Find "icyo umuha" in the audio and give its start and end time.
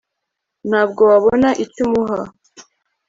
1.63-2.21